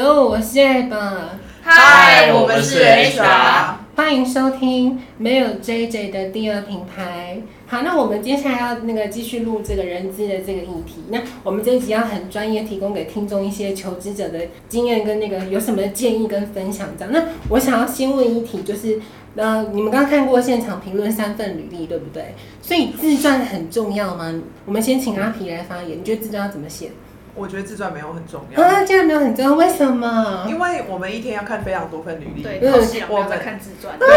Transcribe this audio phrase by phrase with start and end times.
[0.00, 0.92] Hello，我是 Ab。
[1.64, 3.74] Hi，我们是 HR。
[3.96, 7.38] 欢迎收听没有 JJ 的第二品牌。
[7.66, 11.02] 好，那我们接下来要那个继续录这个人资的这个议题。
[11.08, 17.12] 那我们这一集要很专业，提供给听众一些求职者的经验跟那个有什么建议跟分享这样。
[17.12, 19.00] 那我想要先问一题，就是
[19.34, 22.36] 呃，你们刚刚看过现场评论三份履历，对不对？
[22.62, 24.32] 所以自传很重要吗？
[24.64, 26.92] 我们先请阿皮来发言，你觉得自传要怎么写？
[27.38, 30.44] 我觉得自传没有很重要啊，竟然没有很重要，为什么？
[30.48, 32.60] 因为我们一天要看非常多份履历，对，
[33.08, 34.08] 我们在看自传，对，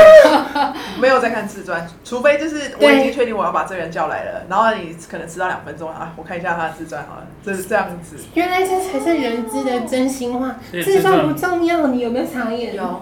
[0.99, 8.17] 没有在看自传，除非就是我已经确定我要把这个人叫来了，然后你可能迟到两分钟啊，我看一下他的自传好了，就是这样子。
[8.33, 12.75] 原来这才是人知的真心话，自传不重要，你有没有傻眼？
[12.75, 13.01] 有，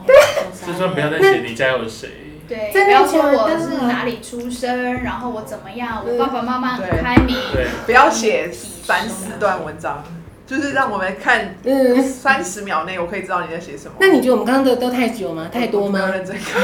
[0.52, 2.10] 自传不要再写你家有谁，
[2.50, 10.04] 对，不要说我是哪里出生，然后我怎么样，我爸爸妈妈很开明，对，不要写三四段文章。
[10.48, 13.94] 就是让我们看，嗯，三十秒内我可以知道你在写什么。
[14.00, 15.48] 那你觉得我们刚刚的都太久吗？
[15.54, 16.00] 太多吗？
[16.00, 16.60] 没有认真看。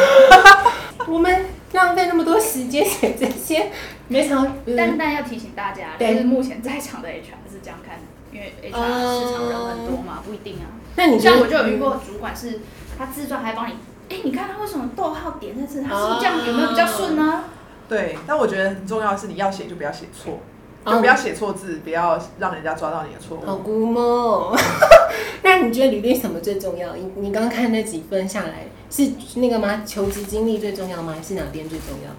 [1.06, 3.70] 我们浪费那么多时间写这些，
[4.08, 4.52] 没想到。
[4.76, 8.00] 但但要提醒大家，就是目前在场的 HR 是这样看，
[8.32, 10.66] 因为 HR 市场人很多嘛，不一定啊。
[10.96, 12.62] 那你像我就有遇过主管是，
[12.98, 13.74] 他自传还帮你，
[14.10, 15.82] 哎，你看他为什么逗号点在这？
[15.82, 17.44] 他是这样有没有比较顺呢？
[17.88, 20.40] 对，但我觉得很重要的是，你要写就不要写错。
[20.88, 23.44] 就不要写错字，不要让人家抓到你的错误。
[23.44, 24.56] 好估摸。
[25.42, 26.96] 那你觉得履历什么最重要？
[26.96, 29.82] 你你刚刚看那几分下来，是那个吗？
[29.84, 31.16] 求职经历最重要吗？
[31.18, 32.12] 还是哪边最重要？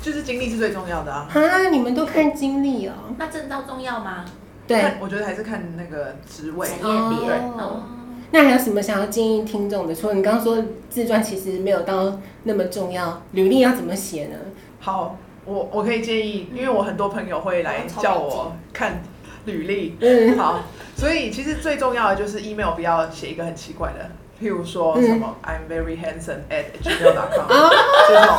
[0.00, 1.26] 就是经历是最重要的啊。
[1.34, 2.92] 啊，你们都看经历哦。
[3.18, 4.24] 那证照重要吗？
[4.68, 6.68] 对，我觉得还是看那个职位。
[6.80, 7.12] 哦。
[7.26, 8.01] 对。
[8.32, 9.94] 那还有什么想要建议听众的？
[9.94, 14.36] 除了你刚刚说自传其实没有到那么重要，履历要怎么写呢？
[14.80, 15.16] 好。
[15.44, 19.02] 我我可以建议，因为我很多朋友会来叫我看
[19.44, 20.60] 履历，嗯，好，
[20.94, 24.08] 所以其实最重要的就是 email 不要写一个很奇怪的，
[24.40, 27.48] 譬如说什么、嗯、I'm very handsome at gmail.com，
[28.08, 28.38] 这种，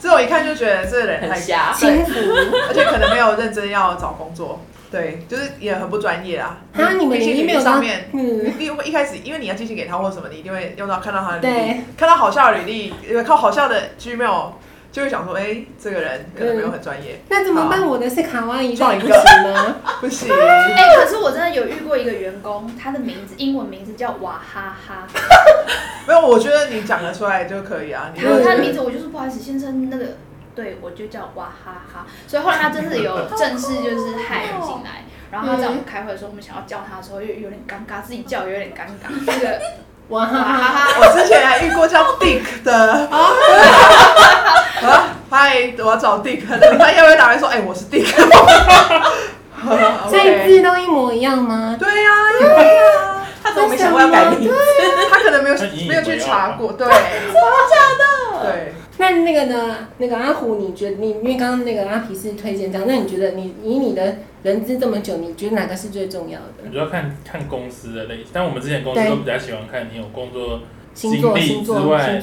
[0.00, 2.00] 这种一看就觉得这个人太假，对，
[2.68, 6.58] 而且可能没有认真要找工作，对，就是也很不专业啊。
[6.74, 14.52] 啊，你们 email 上面，嗯，一定会一开始，因为你要寄信给他或什么，你一定会用到看到他的履历，看到好笑的履历，因为靠好笑的 gmail。
[14.92, 17.86] 就会想说，哎、欸，这个人可能没有很专业、嗯，那怎么办？
[17.86, 19.76] 我的是卡哇伊，撞一个吗？
[20.02, 20.28] 不行。
[20.34, 25.06] 哎、欸，可是我真的有遇过一个员工，他的名字英文名字叫娃哈哈。
[26.08, 28.10] 没有，我觉得你讲得出来就可以啊。
[28.16, 30.06] 你他的名字，我就是不好意思，先生，那个
[30.54, 32.06] 对我就叫娃哈哈。
[32.26, 39.10] 所以后来他真的有正式就是害进来，然后他在我们开会的时候，我们想要叫他的时候，又有点尴尬，自己叫有点尴尬。
[39.26, 39.60] 那个
[40.08, 43.08] 娃哈哈，我之前还遇过叫 Dick 的。
[43.10, 43.30] 啊，
[45.30, 47.48] 嗨，我要找 Dick，他要不要打来说？
[47.48, 48.06] 哎、欸，我是 Dick。
[50.08, 51.76] 所以字都一模一样吗？
[51.78, 53.26] 对呀、啊，对呀、啊。
[53.42, 54.54] 他怎么没想过要改名字？
[55.10, 55.56] 他可能没有
[55.88, 56.72] 没有去查过。
[56.72, 57.40] 对，真的
[57.70, 57.76] 假
[58.42, 58.50] 的？
[58.50, 58.74] 对。
[59.00, 59.88] 那那个呢？
[59.96, 66.46] 那个阿虎，你觉得你因为刚刚那个阿皮是推荐这样，那你觉得你以你的人资这么久，你觉得哪个是最重要的？
[66.66, 70.60] 我觉得看看公司的类型，但我们之前公司都比较喜欢看你有工作
[70.92, 72.22] 经历之外，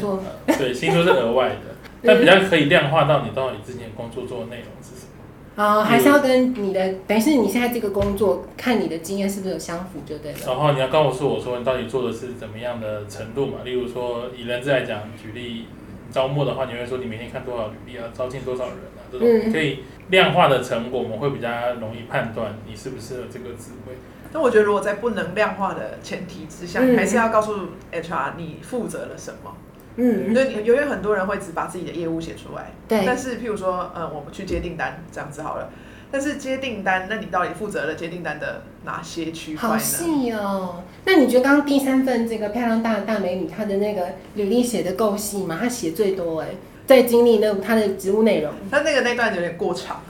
[0.59, 1.55] 对，星座是额外的。
[2.05, 5.63] 但比较可以量化到你到底之前工作做的内容是什么？
[5.63, 10.37] 啊、哦，还是要跟你的，等于是你现在这个工作，看你的经验是不是有相符就对了。
[10.45, 13.61] 然后你要告诉我说，你到底做的是怎么样的程度嘛？
[13.65, 15.65] 例如说以人资来讲，举例
[16.11, 23.95] 招募的话，你会说你每天看多少履历啊，招进多少人啊，这种可以量化的成果，我们会比较容易判断你适不适合这个职位。
[24.31, 29.55] 但我觉得如果在不能量化的前提之下，你还是要告诉 HR 你负责了什么。
[29.99, 33.03] 嗯，对，因为很多人会只把自己的业务写出来，对。
[33.03, 35.69] 但是，譬如说，呃，我们去接订单这样子好了。
[36.11, 39.73] 但是接订单，那你到底负责了接订单的哪些区块呢？
[39.73, 40.83] 好细哦。
[41.07, 45.57] 那你觉得刚刚第三份这个漂亮大大美女，她的那个履历写的够细吗？
[45.61, 46.49] 她写最多哎，
[46.85, 48.51] 在经历那她的职务内容。
[48.69, 50.03] 她那个那段有点过长。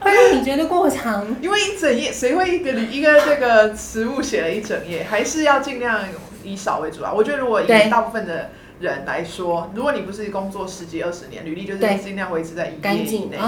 [0.00, 1.26] 会让你觉得过长？
[1.42, 5.04] 因为一整页，谁会一个一个这个职务写了一整页？
[5.04, 6.00] 还是要尽量
[6.42, 7.12] 以少为主啊。
[7.14, 8.48] 我觉得如果以大部分的
[8.80, 13.36] 人来说，如果你不是工作十几二十年，履历就是尽量维持在一页以内。
[13.36, 13.38] 一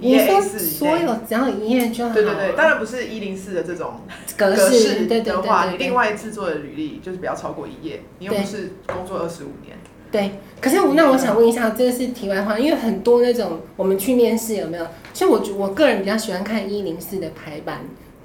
[0.00, 2.14] 页 A 四，所有只要一页就好。
[2.14, 4.00] 对对对，当然不是一零四的这种
[4.36, 8.02] 格式的话，你另外制作的履历就是不要超过一页。
[8.18, 9.76] 你又不是工作二十五年。
[10.12, 14.86] 对，可是我那我想问一下，这个是题外话，因为很多那种我们去面试有没有？
[15.12, 17.80] 其实我我个人比较喜欢看一零四的排版，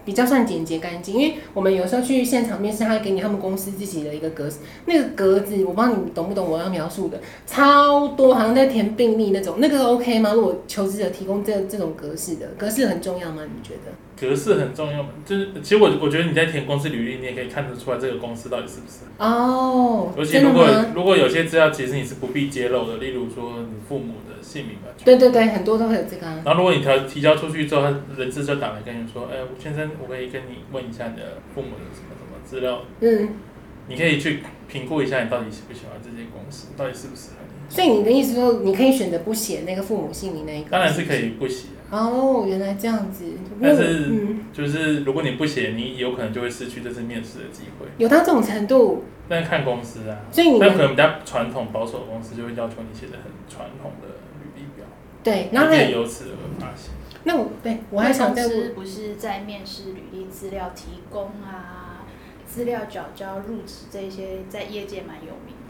[0.05, 1.15] 比较算简洁干净。
[1.15, 10.33] 因为我们有时候去现场面试，他给你他们公司自己的一个格式，那个格子我不知道你懂不懂我要描述的，超多，好像在填病历那种，那个 OK 吗？
[10.33, 13.43] 如果求职者提供这这种格式的格式很重要吗？
[13.43, 13.91] 你觉得？
[14.21, 20.13] 格式很重要嘛，就是其实我我觉得你在填公司履历，你也可以看得出来这个公司到底是不是哦。
[20.15, 24.89] 尤其如果如果有些资料其实你是不必揭露的，例如说你父母的姓名吧。
[25.03, 26.27] 对对对，很多都会有这个。
[26.45, 32.83] 然后如果你调提交出去之后，他人事就打来跟你说，哎，吴先生，我可以跟你问一下你的父母的什么什么资料。
[32.99, 33.29] 嗯。
[33.87, 37.40] 你可以去评估一下你到底喜不喜欢这间公司，到底是不适合你。
[37.71, 40.71] 所以你的意思说，你可以选择不写那个父母姓名那一个？
[40.71, 41.67] 当然是可以不写。
[41.89, 43.23] 哦，原来这样子。
[43.61, 47.87] 但是，嗯、就是如果你不写，你有可能就会失去这次面试的机会。
[47.97, 49.05] 有到这种程度？
[49.29, 50.19] 但看公司啊。
[50.31, 54.07] 所以你但可能比较传统保守的公司就会要求你写的很传统的
[54.41, 54.85] 履历表。
[55.23, 56.91] 对，然后也由此而发现。
[57.23, 62.03] 那我对我还想再问，不是在面试履历资料提供啊，
[62.45, 65.60] 资料缴交入职这些，在业界蛮有名的。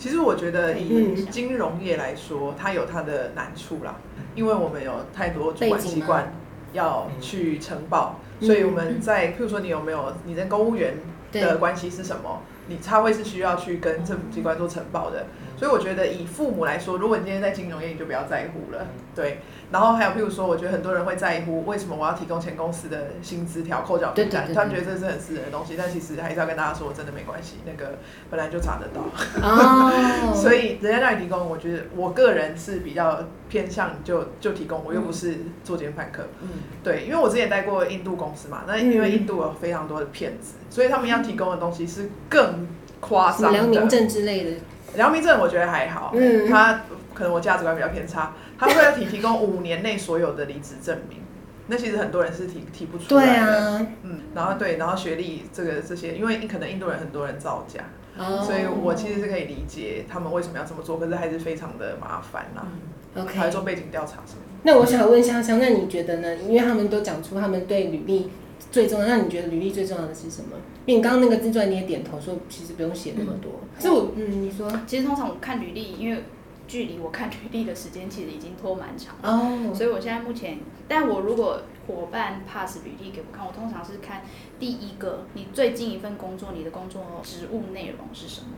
[0.00, 3.96] 其实我觉得以金融业来说，它有它的难处啦。
[4.34, 6.32] 因为我们有太多主管机关
[6.72, 10.94] 要去呈报，所以我们在，譬如说你有没有你跟公务员
[11.32, 15.26] 的关系是什么，你他会是需要去跟政府机关做呈报的。
[15.60, 19.40] 所以我觉得以父母来说，如果你今天在金融业，你就不要在乎了，对。
[19.70, 25.74] 然后还有，譬如说，我觉得很多人会在乎为什么我要提供前公司的薪资条、扣缴名单，他们觉得这是很私人的东西。
[25.76, 27.98] 但其实还是要跟大家说，真的没关系，那个
[28.30, 29.02] 本来就查得到。
[29.46, 30.32] 哦。
[30.34, 36.22] 所以人家让你提供，我觉得我个人是比较偏向就就提供，我又不是作奸犯科。
[36.40, 36.48] 嗯。
[36.82, 42.66] 对，因为我之前待过印度公司嘛，那因为印度有非常多的骗子，所以他们要提供的东西是更
[42.98, 43.58] 夸张的。
[43.58, 44.56] 良民证之类的。
[44.96, 46.82] 良民证我觉得还好，嗯，他
[47.14, 48.32] 可能我价值观比较偏差。
[48.58, 51.18] 他会要提提供五年内所有的离职证明，
[51.68, 53.32] 那其实很多人是提提不出来的。
[53.32, 57.80] 对啊，嗯，然后对，然后学历这个这些，因为可能印度人很多人造假，
[58.18, 62.66] 哦，所以我其实是可以理解他们为什么要这么做，可是还是非常的麻烦呐。
[63.14, 64.42] 嗯，OK，还要做背景调查什么。
[64.62, 66.36] 那我想问香香，那你觉得呢？
[66.36, 68.30] 因为他们都讲出他们对履历
[68.70, 70.56] 最重要，那你觉得履历最重要的是什么？
[70.86, 73.52] 因为你刚刚那个自传你也点头说，其实不用写那么多。
[73.76, 76.22] 可是我，嗯，你说，其实通常我看履历，因为。
[76.70, 79.76] 距离我看履历的时间其实已经拖蛮长了，oh.
[79.76, 80.56] 所以我现在目前，
[80.86, 84.22] 但我如果伙伴 pass 履历给我看，我通常是看
[84.60, 88.50] 第一个，你最近一份工作，你的工作职务内容是什么？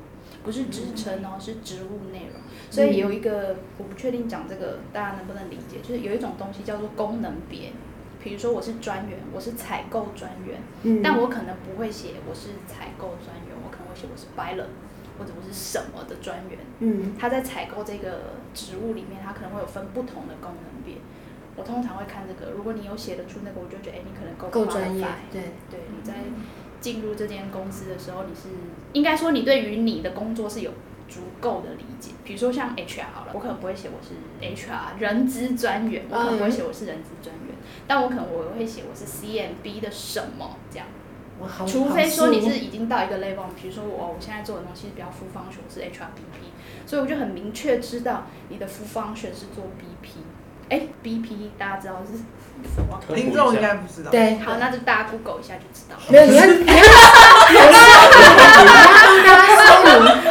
[0.44, 2.38] 不是职称哦，是职务内容。
[2.70, 7.72] 所以有一个我不确定讲这个大家能不能理解，就是有一种东西叫做功能别，
[8.22, 14.66] 比如说我是专员，我是采购专员，嗯，但我可能不会写我是采购专员，我可能会写我是 buyer。
[15.18, 20.94] 或者我是什么的专员，嗯，他在采购这个职务里面，他可能会有分不同的功能别。
[21.54, 25.06] 我通常会看这个，如果你有写得出那个，我就觉得，哎、欸，你可能够够专业。
[25.30, 26.14] 对对，你在
[26.80, 28.48] 进入这间公司的时候，你是
[28.94, 30.70] 应该说你对于你的工作是有
[31.10, 32.12] 足够的理解。
[32.24, 37.41] 比如说像 HR 好了，我可能不会写我是 HR 人资专员，我可能不会写我是人资专员，
[37.86, 40.86] 但我可能我会写我是 CMB 的什么这样。
[41.66, 46.52] 除非说你是已经到一个 level，比如说我我现在做的东西是比较 full function，是 HRBP，
[46.86, 50.22] 所以我就很明确知道你的 full function 是做 BP。
[50.68, 52.18] 哎，BP 大家知道是
[52.72, 53.00] 什么？
[53.12, 54.10] 听众应该不知道。
[54.12, 55.96] 对，好，那就大家 Google 一下就知道。
[56.08, 56.82] 没有，你要你要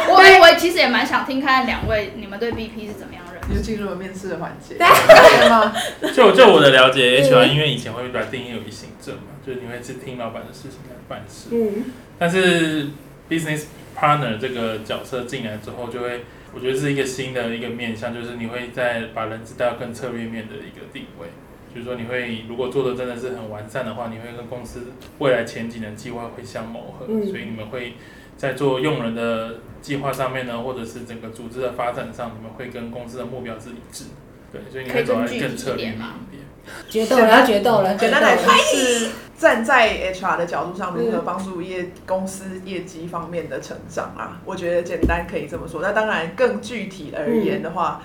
[0.08, 3.21] 我我其实也蛮想听看两位你们对 BP 是怎么样。
[3.48, 5.72] 就进入了面试的环节，对吗？
[6.14, 11.48] 就就我的了解，HR 因为以前会把定义为行政嘛，就是你会去听老板的事情来办事。
[11.52, 11.92] 嗯。
[12.18, 12.88] 但是
[13.28, 13.64] business
[13.98, 21.28] partner 这个角色进来之后，就会我觉得是一个新的一个面向，就是你会在把人资带到更策略面的一个定位。
[21.74, 27.94] 就是说，你会如果做的真的是很完善的话，你会跟公司未来前几年计划会相谋合，所以你们会。
[28.42, 34.06] 在做用人的计划上面呢，或者是整个组织的发展上，你们会跟公司的目标是一致，
[34.50, 36.02] 对，所以你会走在更策略一点。
[36.88, 37.94] 决斗了，要决斗了。
[37.94, 44.40] 简单来说是站在 HR 的角度上，如何帮助业公司业绩方面的成长啊？
[44.44, 45.80] 我觉得简单可以这么说。
[45.80, 48.02] 那当然更具体而言的话。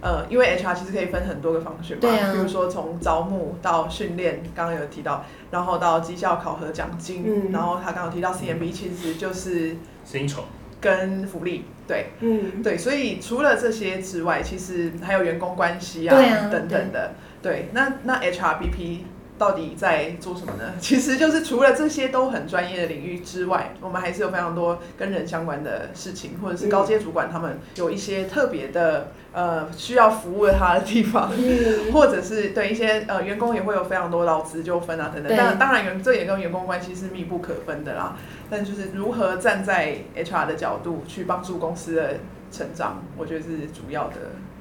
[0.00, 10.44] 呃，因为 HR 其实可以分很多个方式嘛，对啊，比如说从招募到训练，刚刚有提到，然后到绩效考核奖金，嗯，然后他刚刚提到 CMB 其实就是薪酬。
[10.80, 18.98] 跟福利，对，嗯，对，所以除了这些之外，其实还有员工关系啊，啊等等的，对，对那那 HRBP。
[19.38, 20.74] 到底在做什么呢？
[20.80, 31.30] 其实就是除了这些都很专业的领域之外，我们还是有非常多跟人相关的事情，或者是高阶主管他们有一些特别的呃需要服务他的地方，
[31.92, 35.36] 或者是对一些呃员工也会有非常多劳资纠纷啊等等。
[35.36, 38.16] 当当然员这也跟员工关系是密不可分的啦。
[38.50, 42.14] 但就是如何站在 HR 的角度去帮助公司的
[42.50, 44.14] 成长，我觉得是主要的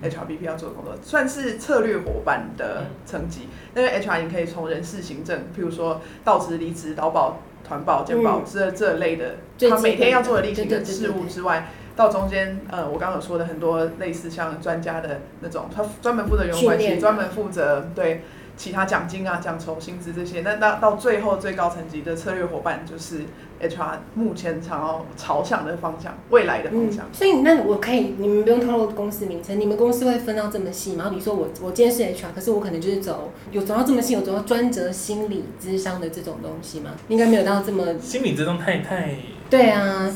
[0.03, 3.47] HRBP 要做的工作，算是策略伙伴的层级。
[3.73, 9.35] 那个 HR 你可以从人事行政，譬如说到职、离职、劳保、团保、健保这这类的，
[9.69, 18.23] 他每天要做的例行的事务之外，到中间，呃，我刚刚有说的很多类似像专家的那种，他专门负责员工关系，专门负责对。
[18.57, 23.21] 其他奖金啊、奖酬、薪资这些，那到到最后最高层级的策略伙伴，就是
[23.61, 27.05] HR 目前想要朝向的方向，未来的方向。
[27.05, 31.07] 嗯、所以那我可以，你们不用透露公司名称，你们公司会分到这么细吗？
[31.09, 36.91] 比如说我我今天是 HR，可是我可能就是走有走到这么细，有走到专责心理咨商的这种东西吗？
[37.09, 39.15] 应该没有到这么心理咨商太太。
[39.49, 40.11] 对啊。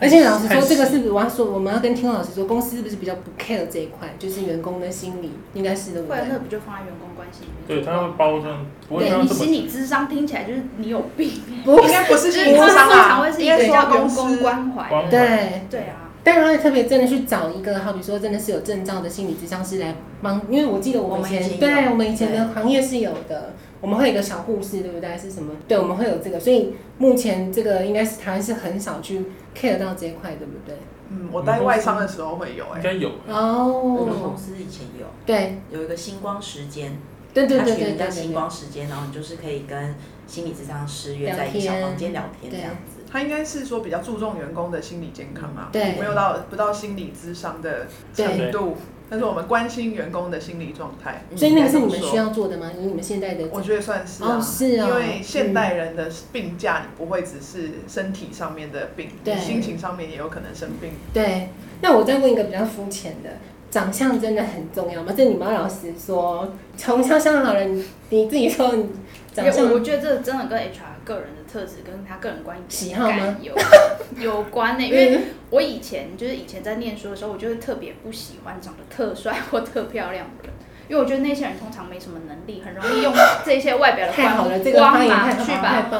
[0.00, 4.14] 而且老实说，这个是我要说，我们要跟听众老师说，公司是不是比较不 care 这一块？
[4.18, 6.02] 就是员工的心理，应该是的。
[6.02, 7.66] 不然那不就放在员工关系里面？
[7.66, 8.66] 对，他会包装。
[8.88, 11.30] 对，你心理智商听起来就是你有病。
[11.64, 15.08] 不，应该不是心理咨商啊，应该是叫员工关怀。
[15.10, 16.04] 对对啊。
[16.22, 23.54] 但他会特别真的去找一个，好比说真的是有证照的心理咨商师来帮，因为我记得我们以前，对我们以前的行业是有的。
[23.80, 25.08] 我们会有一个小护士，对不对？
[25.08, 25.52] 还是什么？
[25.68, 30.76] 对，我们会有这个，所以目前这个应该是台湾是很少去 care 到这一块，对不对？
[31.10, 33.68] 嗯，我带外商的时候会有、欸，应该有哦。
[34.00, 36.98] 我们公司以前有，对，有一个星光时间，
[37.32, 39.94] 对对对对对，叫星光时间，然后你就是可以跟
[40.26, 43.04] 心理咨商师约在一个小房间聊天这样子。
[43.08, 48.76] 他应该是说比较注重员工的心理健康啊，对，没有到不到心理咨商的程度。
[49.08, 52.70] 但是我们关心员工的心理状态，所以那个是你们需要做的吗？
[52.76, 60.90] 以你们现在的，我觉得算是啊，是啊，因为现代人的病假，你不会只是身体上面的病，对，心情上面也有可能生病。
[61.14, 63.30] 对，那我再问一个比较肤浅的，
[63.70, 65.12] 长相真的很重要吗？
[65.16, 68.86] 这你们要老实说，从小香港人，你自己说你
[69.32, 73.54] 长相，我觉得这真的跟 HR 个人的特质跟他个人关喜好吗有
[74.22, 74.88] 有关呢、欸？
[74.88, 80.52] 因为我以前就是以前在念书的时候，我就会特别不喜欢长得特帅或特漂亮的人，
[80.86, 85.90] 因为我觉得那些人通常没什么能力，很容易用这些外表的光光芒去把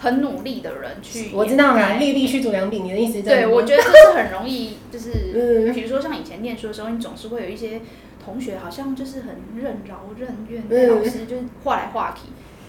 [0.00, 1.30] 很努力的人去。
[1.32, 3.22] 我知道了，劣币驱逐良币，你的意思？
[3.22, 7.80] 对，我觉得这是很容易，就是比如说像以前念书的时候，你总是会有一些
[8.24, 12.22] 同学好像就是很任劳任怨，老师就是画来画去。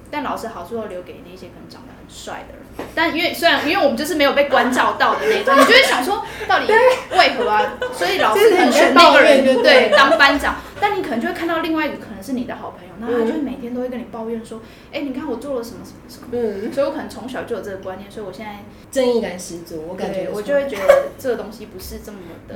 [0.09, 6.71] 但老师好处都留给那些可能长得很帅的人，但因为虽然因为我们就是没有被关照到的那种，你就会想说到底
[7.11, 7.73] 为何啊？
[7.93, 14.61] 所以老师可能选那个人对当班长，但你可能就会看到另外一个可能是你的好朋友，那他就每天都会跟你抱怨说，
[14.93, 22.55] 哎，你看我做了什么什么什么，嗯，所以我可能从小就有这个观念，所以我现在正义感十足，我感觉我就会觉得这个东西不是这么的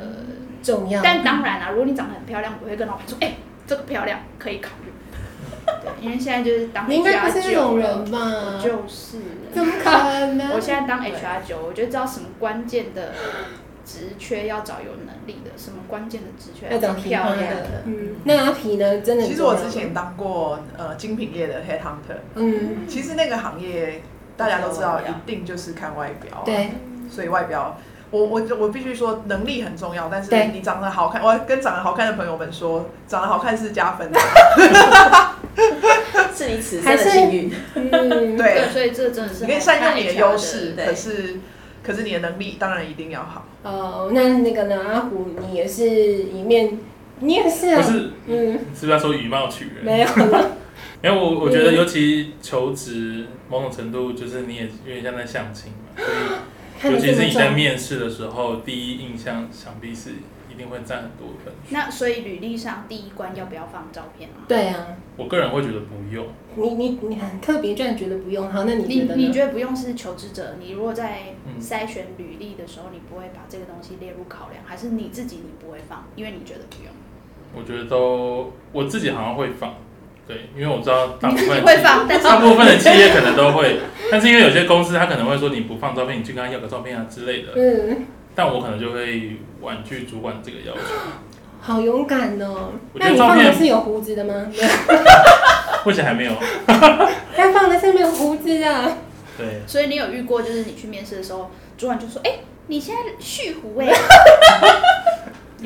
[0.64, 1.02] 重要。
[1.04, 3.36] 但当然啊，如果你长得很漂亮，我会跟老板说，哎，
[3.68, 4.91] 这个漂亮可以考虑。
[5.82, 8.60] 对，因为现在就是当 HR 9，你应该不是这种人吧？
[8.62, 9.18] 就是，
[9.54, 9.90] 怎么可
[10.34, 10.52] 能？
[10.56, 13.14] 我现在当 HR 九，我就知道什么关键的
[13.86, 17.84] 职缺要找有能力的，什么关键的职缺要找漂亮的。
[17.86, 19.02] 嗯，那阿皮呢？
[19.02, 19.24] 真的？
[19.24, 22.18] 其实我之前当过呃精品业的 headhunter。
[22.36, 24.02] 嗯，其实那个行业
[24.38, 26.46] 大家都知道，一定就是看外表啊。
[26.46, 26.72] 对，
[27.10, 27.78] 所以外表。
[28.12, 34.20] 我我我必须说，能力很重要，但是你长得好看，我跟长得好看的朋友们说，长得好看是加分的，
[36.42, 37.52] 是你此生的幸运。
[37.76, 41.36] 嗯，对，所以这真的是你可以善用你的优势，可是
[41.84, 43.46] 可是你的能力当然一定要好。
[43.64, 44.82] 哦，那那个呢？
[44.88, 46.80] 阿虎，你也是一面，
[47.20, 47.82] 你也是啊？
[47.82, 49.84] 不是，嗯，是不是要说以貌取人？
[49.84, 50.08] 没有，
[51.02, 51.16] 没有。
[51.16, 56.04] 我我觉得，尤其求职，某种程度就是你也有点像在相亲嘛，
[56.82, 56.94] 所以。
[56.94, 60.14] 尤其是你在面试的时候，第一印象想必是
[60.52, 61.54] 一定会占很多分。
[61.70, 64.44] 那所以履历上第一关要不要放照片啊？
[64.48, 66.28] 对啊，我个人会觉得不用。
[66.56, 68.52] 你你你很特别，居然觉得不用？
[68.52, 70.56] 好，那你觉得你你觉得不用是求职者？
[70.60, 76.92] 你如果在筛选履历的时候，你不会把这个东西列入考量，还是你自己你不会放，因为你觉得不用？
[77.56, 79.76] 我觉得都我自己好像会放。
[80.28, 83.80] 对，因为我知道大部分 会放，但是大部分的企业可能都会，
[84.10, 87.52] 但是因为有些公司他可能会说你不放照片，你去跟他要个照片啊之类的。
[87.56, 88.06] 嗯。
[88.42, 90.80] 但我可能就会婉拒主管这个要求。
[91.62, 92.72] 好勇敢哦！
[92.96, 94.34] 那你放的是有胡子的吗？
[95.86, 96.32] 目前还没有。
[96.68, 98.98] 他放的是没有胡子啊。
[99.38, 99.62] 对。
[99.68, 103.86] 所以你有遇过，就是你去面试的时候，主管就说：“哎，你现在蓄胡哎。”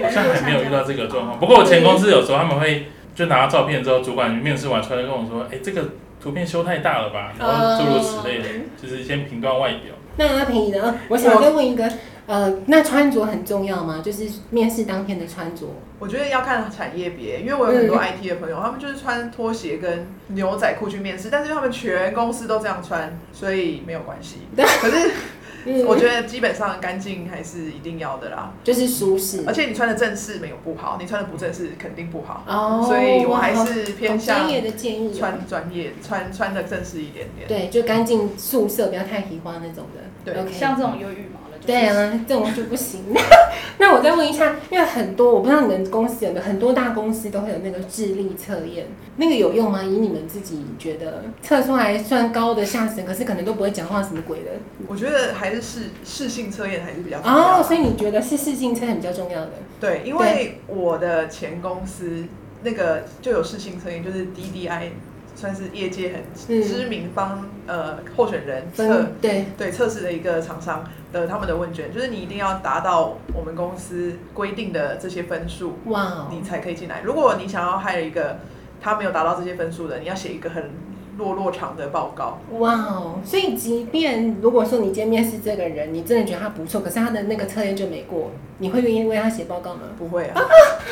[0.04, 2.88] 好像还没有遇到这个状况，不过我前公司有时候他们会。
[3.16, 5.92] 就拿到照片之后，主管面试完出来跟我说：“哎、欸，这个
[6.22, 9.96] 图片修太大了吧？”然后诸如此类的，就是先评断外表。
[10.18, 10.98] 那阿平呢？
[11.08, 11.90] 我想再问一个，
[12.28, 14.02] 呃，那穿着很重要吗？
[14.04, 15.68] 就是面试当天的穿着。
[16.00, 24.40] 我觉得要看产业别，因为我有很多 IT 的朋友，嗯、他们就是穿拖鞋跟牛仔裤去面试，但是他们全公司都这样穿，所以没有关系。
[24.56, 25.12] 可是
[25.68, 29.44] 嗯，我觉得基本上干净还是一定要的啦，就是舒适。
[29.48, 32.44] 而且你穿的正式没有不好，你穿的不正式肯定不好。
[32.48, 37.48] 哦，所以我还是偏向专业的建议，穿专业，穿穿的正式一点点。
[37.48, 40.04] 对，就干净素色，不要太喜欢那种的。
[40.24, 41.45] 对.像这种忧郁毛。
[41.66, 43.02] 对啊， 这种就不行。
[43.78, 49.84] 那我再问一下，因为很多我不知道你们公司有没有很多大公司都会有那个智力测验，那个有用吗？
[49.84, 54.52] 以你们自己觉得测出来算高的下层，可是可能都不会讲话什么鬼的。
[54.88, 57.60] 我觉得还是适适性测验还是比较重要。
[57.60, 59.52] 哦，所以你觉得是适性测验比较重要的？
[59.80, 62.24] 对，因为我的前公司
[62.64, 64.92] 那个就有适性测验，就是 DDI。
[65.36, 66.14] 算是业界
[66.48, 77.02] 很知名帮、嗯、呃候选人测对对测试的一个厂商的他们的问卷，就是你一定要达到我们公司规定的这些分数，哇，你才可以进来。
[77.04, 78.40] 如果你想要害一个
[78.82, 80.72] 他没有达到这些分数的，你要写一个很。
[81.18, 83.20] 落落场的报告，哇哦！
[83.24, 89.82] 所以即便如果说你今天面试这个人，你真的觉得他不错，可是他的那个测验就没过，你会愿意为他写报告吗？
[89.98, 90.42] 不会啊，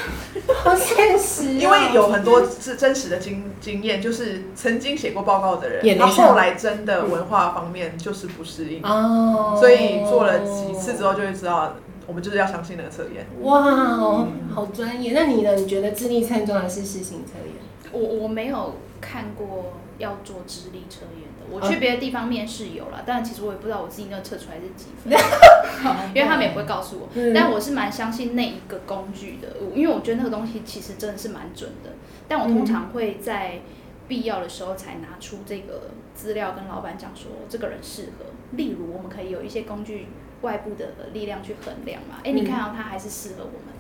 [0.63, 1.59] 好现实、哦。
[1.59, 11.73] 因为有很多是真实的经经验，就是曾经写过报告的人，他后来真的文化方面就是不适应哦，所以做了几次之后就会知道，
[12.07, 13.25] 我们就是要相信那个测验。
[13.41, 15.11] 哇哦，嗯、好专业！
[15.13, 15.55] 那你呢？
[15.55, 17.55] 你觉得智力测验还是适性测验？
[17.91, 19.73] 我我没有看过。
[19.97, 25.13] 要做智力测验的，我去别的地方面试有了，但其实我也不知道我自己那个测出来是几分，
[26.15, 27.09] 因为他们也不会告诉我。
[27.33, 31.91] 但我是蛮相信那一个工具的，因为我觉得那个东西其实真的是蛮准的。
[32.27, 33.59] 但我通常会在
[34.07, 38.25] 必要的时候才拿出这个资料跟老板讲说这个人适合。
[38.57, 40.07] 例如，我们可以有一些工具
[40.41, 42.19] 外部的力量去衡量嘛？
[42.23, 43.72] 哎，你看到他还是适合我们的。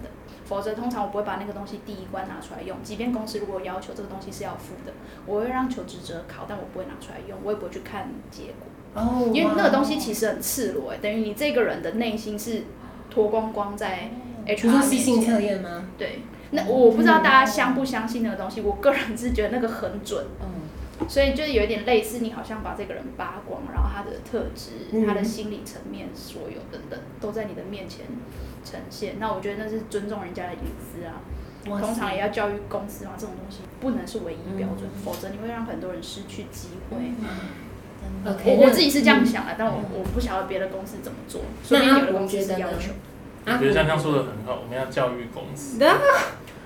[0.45, 2.77] 否则，通常我不会把那个东西第一关拿出来用。
[2.83, 4.93] 即便公司如果要求这个东西是要付的，
[5.25, 9.01] 我会让求职者考，但我不会拿出来用，我也不会去看结果。
[9.01, 12.63] 哦，因为那个东西其实很赤裸，哎，等于你这个人的内心是
[13.09, 14.11] 脱光光在
[14.45, 15.21] HR 面前。
[15.21, 15.87] 测验吗？
[15.97, 16.19] 对，
[16.51, 20.25] 那我不知道大家相不相信那个东西，我个人是觉得那个很准。
[20.41, 20.62] 嗯，
[21.07, 28.05] 所以就是有一点类似，你好像把这个人扒光，然后他的特质、他的心理层面、所有等等，都在你的面前。
[28.65, 31.19] 呈现，那我觉得那是尊重人家的隐私啊。
[31.65, 37.11] 通常也要教育公司嘛，这种东西不能是唯一标准，嗯、否则你会让很多人失去机会。
[37.19, 37.27] 嗯、
[38.23, 41.41] 我我自己是这样想的，嗯、但我我不晓得别的公司怎么做。
[41.61, 42.93] 所以有的公司是要求。
[43.45, 45.77] 我觉得像刚说的很好，我们要教育公司。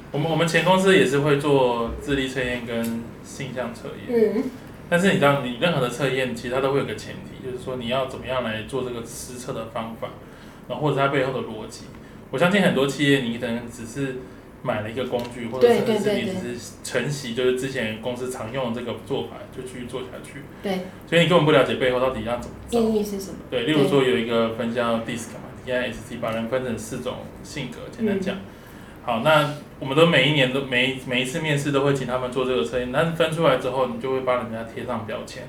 [0.07, 4.35] 啊、我们我们前公司也是会做智力测验跟性向测验。
[4.37, 4.43] 嗯。
[4.89, 10.09] 但是你知道，你任何的测验其实它都会有个前提，就是说你要怎么样来做这个施测的方法。
[10.69, 11.85] 然后或者它背后的逻辑，
[12.29, 14.17] 我相信很多企业你可能只是
[14.63, 20.41] 买了一个工具，或者甚至是你只是承袭，就是之前公司常用的这个做法就去做下去。
[20.61, 20.79] 对。
[21.09, 22.81] 所以你根本不了解背后到底要怎么做。
[22.81, 23.37] 意义是什么？
[23.49, 28.35] 对，例如说有一个分项 DISC 嘛，D I S C，把人分成四种性格，简单讲。
[28.35, 28.39] 嗯、
[29.07, 35.43] 好，那我们都每一年都每每一次面试都会请他们做这个测验，但是分出来之后，你就会帮人家贴上标签，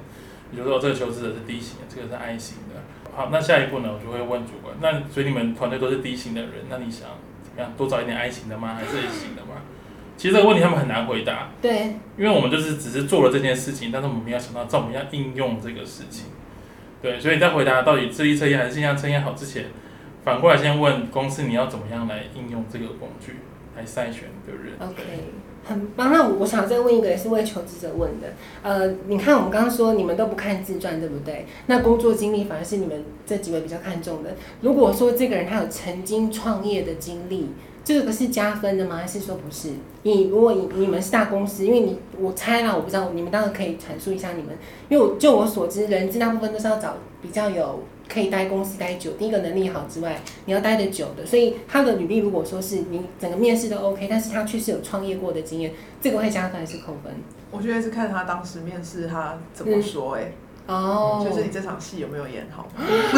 [0.53, 2.81] 比如说这个求职者是 D 型的，这个是 I 型的。
[3.13, 3.91] 好，那下一步呢？
[3.93, 4.77] 我就会问主管。
[4.81, 7.09] 那所以你们团队都是 D 型的人，那你想
[7.43, 7.73] 怎么样？
[7.77, 8.77] 多找一点 I 型的吗？
[8.77, 9.63] 还是 A 型的吗？
[10.17, 11.49] 其实这个问题他们很难回答。
[11.61, 11.97] 对。
[12.17, 16.27] 因为我们就是只是做了这件事情，但是我们没有想到怎么样应用这个事情。
[17.03, 19.65] 对，所以在回答到底智力测验还是性向测验好之前，
[20.25, 23.39] 反过来先问公司你要怎么样来应用这个工具
[23.79, 24.75] 来筛选的人。
[24.81, 25.03] OK。
[25.65, 28.29] 很棒，那我想再问一个，也是为求职者问的。
[28.63, 31.45] 呃，你看我们刚刚说你们都不看自传，对不对？
[31.67, 34.35] 那工作经历反而是你们这几位比较看重的。
[34.63, 37.51] 如果说这个人他有曾经创业的经历，
[37.85, 38.97] 这个是加分的吗？
[38.97, 39.73] 还是说不是？
[40.05, 44.57] 你如果你你们是大公司，因为你我猜啦，我不知道，你们当然可以阐述一下你们。
[44.89, 47.81] 因为我就我所知，人资大部分都是要找比较有。
[48.09, 57.13] 可以待公司待久，第一个能力好之外，你要待得久的，所以他的履历如果说是你整个面试都 OK，但是他确实有创业过的经验，这个会加分还是扣分？
[57.51, 60.33] 我觉得是看他当时面试他怎么说、欸，哎、
[60.69, 62.67] 嗯，哦，就是你这场戏有没有演好？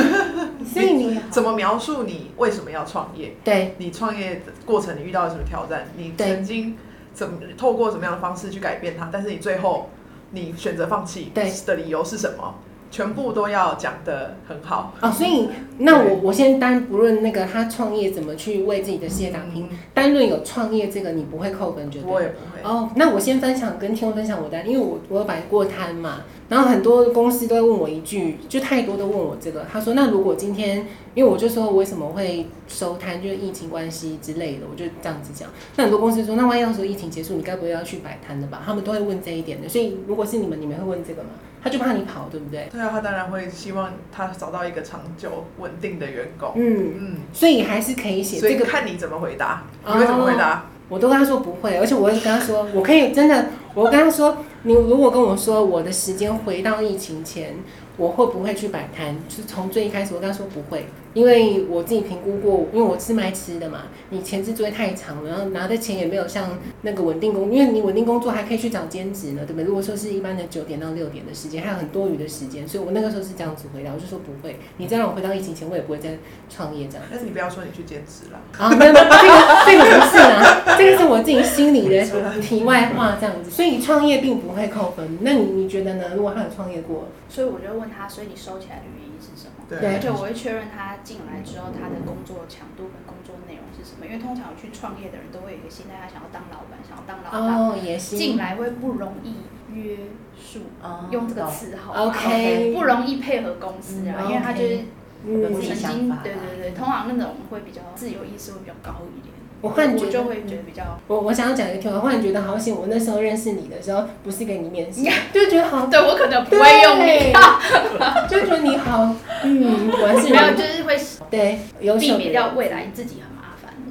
[0.67, 3.35] 所以你怎么描述你为什么要创业？
[3.45, 5.87] 对，你创业的过程你遇到了什么挑战？
[5.97, 6.77] 你曾经
[7.15, 9.09] 怎么透过什么样的方式去改变它？
[9.13, 9.91] 但是你最后
[10.31, 11.33] 你选择放弃
[11.67, 12.55] 的理由是什么？
[12.91, 15.49] 全部都要讲的很好哦，所以
[15.79, 22.91] 那我我先单不论那个他创业怎么去为自己的事业打拼，嗯、单论有创业这个你不会扣分，觉得我也不会哦。
[22.97, 29.65] 那我先分享跟听众分享我的，因为我我有摆过摊嘛，然后很多公司都会问我一句，就太多都问我这个。
[29.73, 35.49] 他说：“那如果今天，因为我就说我为什么会收摊，就是疫情关系之类的，我就这样子讲。
[35.77, 38.63] 那很多公司说，那万一到时候疫情结束，你该不会要去摆摊的吧？
[38.67, 39.69] 他们都会问这一点的。
[39.69, 41.31] 所以如果是你们，你们会问这个吗？
[41.63, 42.69] 他就怕你跑，对不对？
[42.73, 46.53] 对啊，他当然会希望他找到一个长久稳定的员工。
[46.57, 49.65] 嗯嗯，嗯所以还是可以写这个，看你怎么回答。
[49.87, 50.55] 你会怎么回答？
[50.55, 57.55] 哦我都跟他说不会，而且我会跟他说，我可以真的，我跟他说，你如果跟我说我的时间回到疫情前，
[57.97, 59.15] 我会不会去摆摊？
[59.29, 60.87] 就是从最一开始，我跟他说不会。
[61.13, 69.65] 因为我自己评估过，因为我是卖吃的嘛，你前置作业太长了，然后拿的钱也没有像那个稳定工，因为你稳定工作还可以去找兼职呢，对不对？
[69.65, 74.61] 如果说是一般的九点到六点的时间，还有很多余的时间，所以我那个时候是这样子回答，我就说不会。
[74.77, 76.19] 你再让我回到疫情前，我也不会再
[76.49, 77.05] 创业这样。
[77.11, 82.05] 但是你不要说你去兼职了啊，没有没有，这个这个不是啊， 这个是我自己心里的
[82.41, 83.51] 题外话这样子。
[83.51, 86.13] 所以你创业并不会扣分，那你你觉得呢？
[86.15, 89.65] 如果他有创业过，所以我就问他，所以你收起来的原因是什么？
[89.69, 99.37] 对，而且我会确认他进来之后他的工作强度跟工作内容是什么，因为通常去创业的人都会有一个心态，他想要当老板，想要当老板，哦，也是进来会不容易
[99.75, 99.97] 约
[100.39, 104.85] 束，哦、用这个词好，OK，不容易配合公司啊，嗯、因为他就是
[105.25, 109.35] 曾经，嗯、对对对，通常那种会比较自由意识会比较高一点。
[109.61, 117.33] 我忽然觉得就会觉得比较，我我想要讲一个题，我忽然觉得好险，我那时候认识你的时候不是给你面试， 就觉得好，对我可能不会用你，
[118.29, 120.99] 就觉得你好，嗯，我是没有，就是会
[121.31, 121.59] 对，
[121.99, 123.30] 避免掉未来自己很麻烦，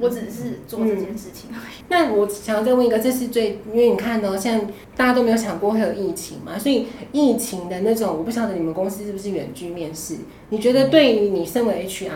[0.00, 1.84] 我只是做这件事情而已。
[1.88, 10.16] 那我想要再问一个，这是最，因为你看呢，现在大家都没有想过会有疫情嘛，所以疫情的那种，我不晓得你们公司是不是远距面试？
[10.48, 12.08] 你觉得对于你身为 HR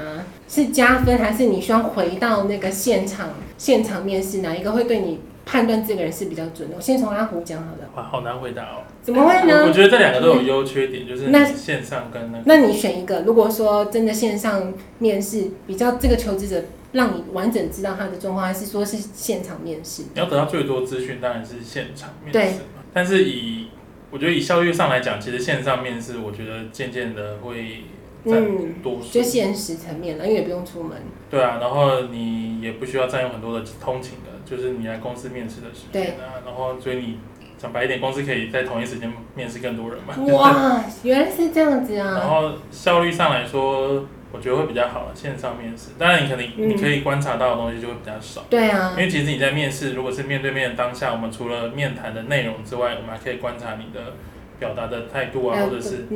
[0.48, 4.38] 是加分，还是你需要回到那个现场现场面试？
[4.38, 6.76] 哪一个会对你判断这个人是比较准的？
[6.76, 7.88] 我先从阿胡讲好了。
[7.96, 8.82] 哇，好难回答哦。
[9.02, 9.62] 怎么会呢？
[9.62, 12.44] 我，我觉得这两个都有优缺点，就是那线上跟那个。
[12.46, 13.20] 那你选一个。
[13.26, 16.64] 如果说真的线上面试比较这个求职者
[16.94, 20.04] 让你完整知道他的状况，还是说是现场面试？
[20.14, 22.32] 你要得到最多资讯，当然是现场面试。
[22.32, 22.54] 对。
[22.94, 23.68] 但是以
[24.10, 27.82] 我觉得以效率上来讲，其实线上面试，我觉得渐渐的会。
[28.26, 28.76] 嗯，
[29.12, 30.96] 就现实层面了，因为也不用出门。
[31.28, 36.40] 对啊，然后你也不需要占用很多的通勤的，就是你来公司面试的时间啊。
[36.46, 37.18] 然后，所以你
[37.58, 40.16] 讲白一点，公司可以在同一时间面试更多人嘛。
[40.32, 42.16] 哇，原来是这样子啊！
[42.18, 45.92] 然后效率上来说，我觉得会比较好，线上面试。
[45.96, 48.40] 当然，你可能你可以观察到的东西就会比较少。
[48.40, 48.90] 嗯、对啊。
[48.96, 54.14] 因为其实你在面试，如果是面对面的当下，我们除了面谈的内容之外，我们还可以观察你的。
[54.56, 56.06] 表达的态度啊，或者是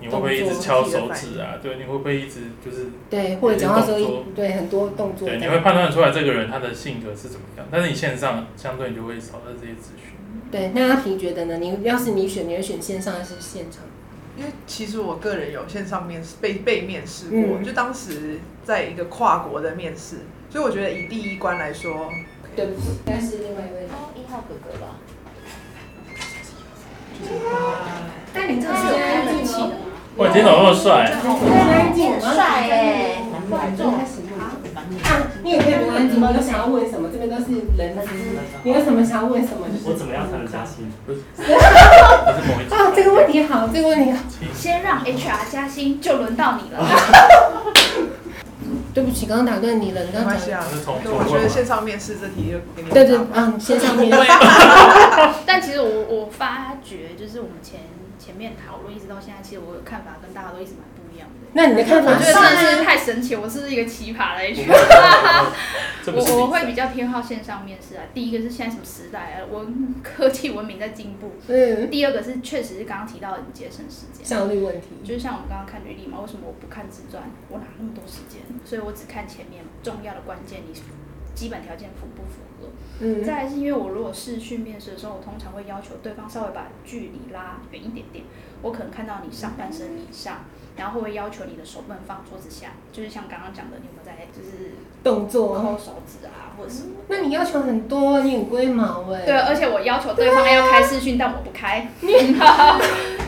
[0.00, 1.56] 你会不会一直敲手指啊？
[1.62, 5.26] 对，你会不会一直就是对，或者讲话时候对很多动作。
[5.26, 10.12] 对，你会判断出来这个人他的性格是怎么样，但是你线上相对你就会少了这些资讯。
[10.52, 11.56] 对，那阿平觉得呢？
[11.56, 13.82] 你要是你选，你会选线上还是现场？
[14.36, 20.16] 因为其实我个人有线上面试被被面试过，嗯、就当时在一个跨国的面试，
[20.50, 22.10] 所以我觉得以第一关来说，
[22.54, 24.96] 对不起，应该是另外一位哦，一号哥哥吧。
[28.34, 29.74] 但你这个是有开冷气的吗？
[30.16, 31.10] 哇，今天怎么那么帅？
[31.10, 33.22] 安静，帅哎！
[35.04, 36.30] 啊，你也可以不安静吗？
[36.34, 37.08] 有想要问什么？
[37.10, 38.08] 这边都是人资，
[38.64, 39.66] 你有什么想要问什么？
[39.84, 40.92] 我怎么样才能加薪？
[42.26, 44.18] 啊，这个问题好，这个问题好。
[44.54, 46.84] 先让 HR 加薪，就轮到你了。
[48.92, 50.02] 对不起，刚刚打断你了。
[50.04, 52.90] 你刚刚讲，我觉得线上面试这题就给你。
[52.90, 54.16] 对对，嗯，线上面试。
[55.46, 57.80] 但其实我我发觉，就是我们前
[58.18, 61.05] 前面讨论一直到现在，其实我的看法跟大家都一直蛮不。
[61.56, 62.12] 那你的看法？
[62.12, 65.46] 我觉得真的是太神奇，我是一个奇葩的 HR。
[66.14, 68.02] 我我会比较偏好线上面试啊。
[68.12, 71.32] 第一个是现在什么时代啊，文科技文明在进步。
[71.48, 71.88] 嗯。
[71.90, 74.22] 第二个是确实是刚刚提到的，你节省时间。
[74.22, 74.88] 效率问题。
[75.02, 77.22] 就是像我们刚刚看履历嘛，为什么我不看自传？
[77.48, 78.42] 我哪那么多时间？
[78.62, 80.78] 所以我只看前面重要的关键，你
[81.34, 82.68] 基本条件符不符合？
[83.00, 83.24] 嗯。
[83.24, 88.26] 再来是因为我如果视讯面试的时候，我通常会要求对方稍微把距离拉远一点点，
[88.60, 90.44] 我可能看到你上半身以上。
[90.76, 92.72] 然后会不会要求你的手不能放桌子下？
[92.92, 94.72] 就是像刚刚讲的，你有没有在就是
[95.06, 96.96] 动作抠手指啊，或者什么？
[97.06, 99.24] 那你要求很多，你很龟毛哎。
[99.24, 101.88] 对，而且我要求对方要开视讯，但我不开。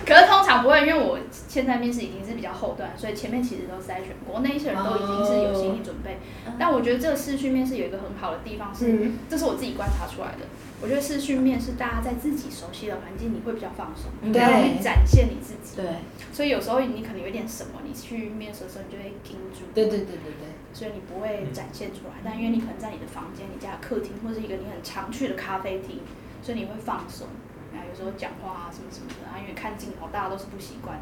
[0.05, 6.19] 可是通常不会，因为我现在面试已经是比较后段，所以前面其实都筛选过，那一些人都已经是有心理准备。
[6.47, 10.49] 哦、但我觉得这个视讯面试有一个很好的地方是，嗯、这是我自己观察出来的。
[10.83, 15.77] 我觉得视讯面试大家在自己熟悉的环境，你会比较放松，你容易展现你自己。
[15.77, 15.87] 对，
[16.33, 19.67] 所以有时候你可能有点什么，你去面试的时候，你就会盯住。
[19.75, 20.49] 对对对对对。
[20.72, 26.00] 所以你不会展现出来，但因为你可能在你的房间、你家的客厅，或是一个你很常去的咖啡厅，
[26.42, 27.26] 所以你会放松。
[27.72, 30.98] 然后有时候讲话啊什么什么的，然后因为看镜头大家都是不习惯。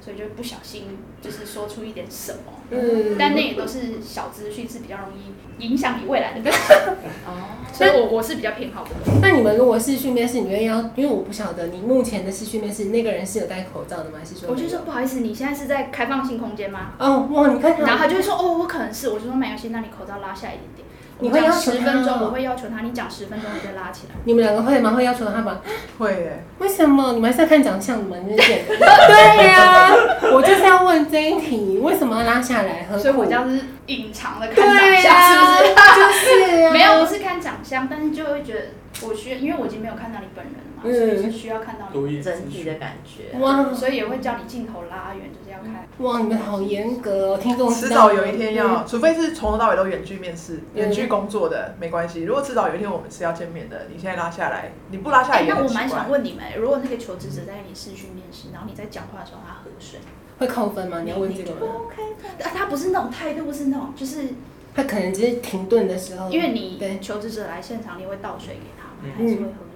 [0.00, 6.50] 所以就不小心就是说出一点什么，嗯，但那也都是小资讯，是比较容易影响你未来的。
[7.26, 8.90] 哦，所以我我是比较偏好的。
[9.20, 14.18] 那你们如果是训面试，你们要，因为我不晓得你目前的是训面试那个人是有戴口罩的吗？
[14.18, 14.48] 还是说？
[14.50, 16.92] 我就说不好意思，你现在是在开放性空间吗？
[16.98, 20.86] 哦，哇，你看，然后他就会说哦，我可能是，我就说没关系，那你口罩拉下一点点。
[21.20, 24.14] 你会要十分钟，我会要求他，你讲十分钟，你再拉起来。
[24.24, 24.92] 你们两个会吗？
[24.92, 25.60] 会要求他吗？
[25.98, 26.44] 会耶。
[26.58, 27.12] 为什么？
[27.12, 28.16] 你们还是要看长相吗？
[28.22, 29.90] 你们是演 对呀，
[30.32, 32.86] 我就是要问这一题，为什么要拉下来？
[32.98, 35.68] 所以我这样是隐藏的看长相，是不
[36.14, 36.40] 是？
[36.40, 38.60] 就是 没有，我是看长相，但是就会觉得。
[39.02, 43.38] 我需要，因为我已经没有看到你本人了所以是需要看到你整体的感觉。
[43.38, 45.86] 哇，所以也会叫你镜头拉远，就是要看。
[45.98, 47.70] 哇，你们好严格哦，听众。
[47.72, 52.22] 迟早有一天要，嗯、除非是从头到尾都远距面试、远距工作的，没关系。
[52.22, 60.00] 如果迟早有一天我们是要见面的，你现在拉下来，你不拉下来那我蛮想问你们，如果那个求职者在跟你视讯面试，然后你在讲话的时候他喝水，
[60.38, 61.02] 会扣分吗？
[61.02, 62.02] 你要问这个吗？OK，
[62.42, 64.28] 啊，他不是那种态度，不是那种就是
[64.74, 69.69] 他可能只是停顿的时候，因为你求职者来现场，你会倒水给他，他还是会喝。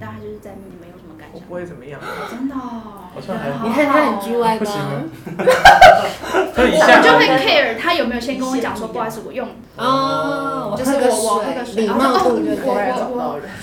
[0.00, 2.54] 但他就是在你没有什么感觉，不会怎么样，真的。
[2.54, 5.02] 好像还你看他很 G Y 吗？
[6.54, 11.00] 我就会 care 他有没有先跟我讲说，不好意思，我用哦，就是我
[11.36, 13.48] 我那个水，礼貌度就可以找到人。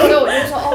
[0.00, 0.66] 所以我就说哦，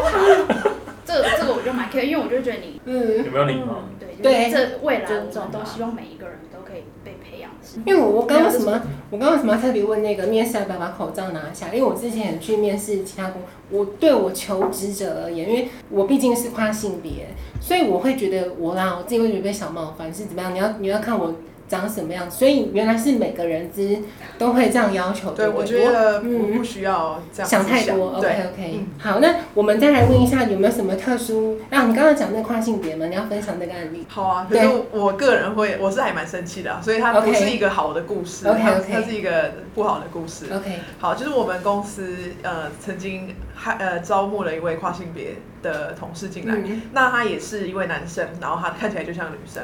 [1.05, 3.83] 这个这个我就蛮 care，因为我就觉得你嗯有没有礼貌？
[3.99, 7.49] 对对，这未来我们都希望每一个人都可以被培养。
[7.85, 11.67] 因为我我刚刚什么我刚刚什么特别问那个面试要不要把口罩拿下？
[11.73, 17.27] 因为我之前去面试其他工，我对我求职者而言，因为我毕竟是跨性别，
[17.59, 20.53] 所以我会觉得我啦，我自己会觉得被小冒犯是怎么样？
[20.53, 21.33] 你要你要看我。
[21.69, 22.29] 长什么样？
[22.29, 23.97] 所以原来是每个人资
[24.39, 25.31] 都会这样要求。
[25.31, 28.17] 对，我觉得我不需要这样想太多。
[28.17, 31.59] OK OK，好，那我们再来问一下，有没有什么特殊？
[31.69, 34.03] 啊，你刚刚讲那个跨性别嘛，你要分享那个案例。
[34.09, 38.47] 好啊，可是我个人会，我是还蛮生气的，所以它不是一个好的故事。
[38.47, 40.47] OK，它是一个不好的故事。
[40.51, 46.57] OK，好，就是我们公司呃曾经还呃招募了一位跨性别的同事进来，
[46.93, 49.61] 那他也是一位男生，然后他看起来就像女生。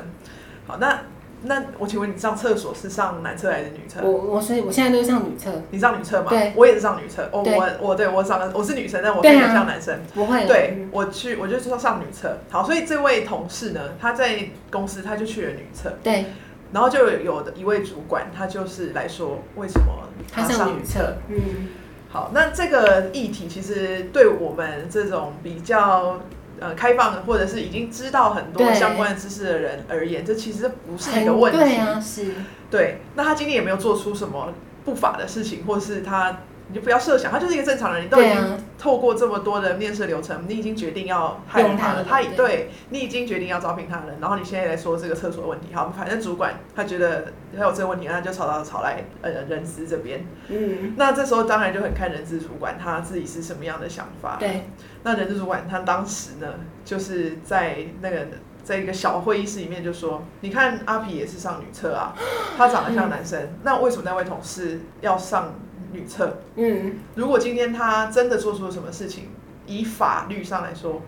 [0.67, 0.99] 好，那。
[1.47, 4.01] 那我请问你上厕所是上男厕还是女厕？
[4.03, 5.51] 我我所以我现在都是上女厕。
[5.71, 6.29] 你上女厕吗？
[6.29, 7.23] 对，我也是上女厕。
[7.31, 9.99] 哦，我我对我上的我是女生，但我看起来像男生。
[10.13, 10.45] 不会。
[10.45, 12.37] 对，我去我就说上女厕。
[12.49, 14.39] 好，所以这位同事呢，他在
[14.71, 15.97] 公司他就去了女厕。
[16.03, 16.25] 对。
[16.73, 19.87] 然后就有的一位主管，他就是来说为什么
[20.31, 21.17] 他上女厕？
[21.29, 21.69] 嗯。
[22.09, 26.19] 好，那这个议题其实对我们这种比较。
[26.59, 31.59] 呃，开放的或者是已经知道很多相关的知识的人而言，这其实不是一个问题。
[31.59, 32.33] 对啊，是。
[32.71, 38.05] 对，那他今天也没有做出什么不法的事情，或是他，你就不要设想，他就是一个正常人。
[38.05, 50.25] 你都已经透过这么多的面试流程，你已经决定要用他了，他也对你已经决定要招聘他了，然后你现在来说这个厕所的问题，好，反正主管他觉得他有这个问题，那就吵到吵来呃人资这边。
[50.49, 50.93] 嗯。
[50.97, 54.37] 那这时候当然就很看人资主管他自己是什么样的想法。
[54.39, 54.63] 对。
[55.03, 56.47] 那人资主管他当时呢，
[56.83, 58.25] 就是在那个
[58.63, 62.15] 在一个小会议室里面就说：“你看阿皮也是上女厕啊，
[62.57, 65.53] 他长得像男生，嗯、 那为什么那位同事要上
[65.91, 66.37] 女厕？
[66.55, 69.29] 嗯，如果今天他真的做出了什么事情，
[69.65, 71.01] 以法律上来说，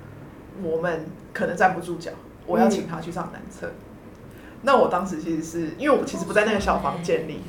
[0.64, 2.12] 我们可能站不住脚，
[2.46, 3.68] 我要请他去上男厕。
[3.68, 3.74] 嗯、
[4.64, 7.42] 那我当时其实是因为我其实不在那个小房间里，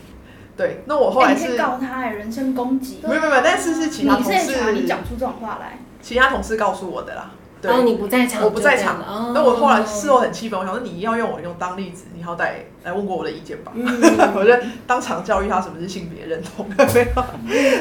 [0.57, 9.33] 对，那我后来是、告他人身攻击，没有没有，但是是其他同事，你讲出这种话来。”其他同事告诉我的啦，对，哦，你不在场，我不在场。
[9.35, 12.51] 那我后来事后很气愤，我想说你要用我用当例子，你好歹
[12.85, 13.73] 来问过我的意见吧。
[14.37, 14.53] 我就
[14.87, 17.25] 当场教育他什么是性别认同， 没有。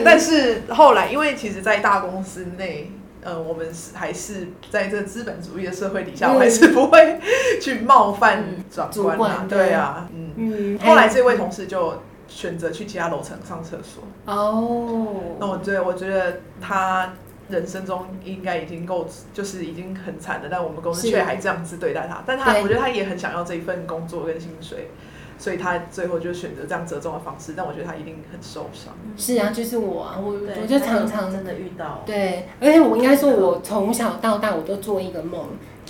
[0.04, 7.20] 但是后来，因为其实，在大公司内，呃，我们是还是在这资本主义的社会底下，我还是不会
[7.62, 9.46] 去冒犯长官啊。
[9.48, 10.80] 对啊，嗯。
[10.80, 14.04] 后来这位同事就选择去其他楼层上厕所。
[14.26, 15.08] 哦。
[15.40, 17.14] 那我觉得，我觉得他。
[17.50, 22.24] 人生中应该已经够，就是已经很惨的，但我们公司却还这样子对待他。
[22.26, 24.90] 但他，我觉得他也很想要这一份工作跟薪水，
[25.38, 27.54] 所以他最后就选择这样折中的方式。
[27.56, 28.94] 但我觉得他一定很受伤。
[29.16, 32.04] 是啊，就是我啊，我我就常常真的遇到。
[32.06, 35.46] 对，而且我应该说，我从小到大我都做一个梦，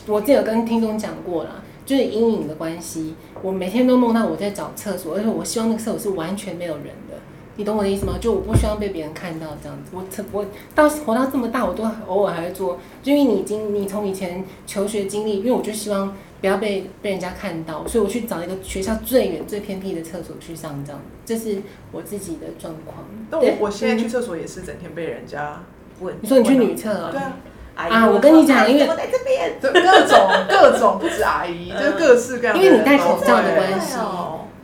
[0.06, 7.18] 我记得有跟听众讲过了，就是阴影的关系，我每天都梦到我在找厕所，而且我希望那个厕所是完全没有人的。
[7.58, 8.14] 你懂我的意思吗？
[8.22, 9.92] 就我不希望被别人看到这样子。
[9.92, 21.02] 我我到活到这么大，我都偶尔还会做，就因为你已经你从以前求学经历，因为我就希望不要被被人家看到，所以我去找一个学校最远最偏僻的厕所去上这样。
[21.26, 23.04] 这是我自己的状况。
[23.32, 25.64] 那我我现在去厕所也是整天被人家
[26.00, 26.16] 问。
[26.22, 27.12] 你说你去女厕？
[27.12, 27.38] 对啊。
[27.76, 30.18] 啊，我跟你讲，因为在这边，就各种
[30.50, 32.64] 各种不止阿姨，就是各式各样的。
[32.64, 33.98] 因为你戴口罩的关系，